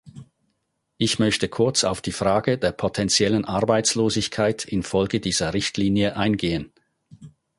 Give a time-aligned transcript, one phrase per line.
[0.97, 6.71] Ich möchte kurz auf die Frage der potentiellen Arbeitslosigkeit infolge dieser Richtlinie eingehen.